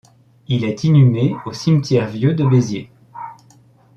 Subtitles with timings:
[0.47, 2.89] Il est inhumé au cimetière vieux de Béziers.